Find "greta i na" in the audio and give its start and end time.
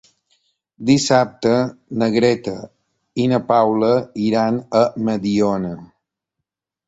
2.15-3.39